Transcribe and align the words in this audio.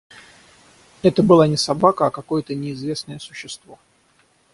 Это 1.03 1.21
была 1.21 1.45
не 1.47 1.57
собака, 1.57 2.07
а 2.07 2.09
какое-то 2.09 2.55
неизвестное 2.55 3.19
существо. 3.19 3.77